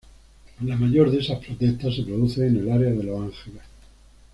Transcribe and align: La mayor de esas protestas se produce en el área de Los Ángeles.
La 0.63 0.75
mayor 0.77 1.11
de 1.11 1.19
esas 1.19 1.37
protestas 1.45 1.95
se 1.95 2.01
produce 2.01 2.47
en 2.47 2.57
el 2.57 2.71
área 2.71 2.89
de 2.89 3.03
Los 3.03 3.21
Ángeles. 3.21 3.61